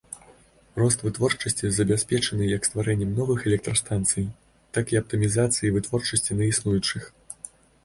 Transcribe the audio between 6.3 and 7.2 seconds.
на існуючых.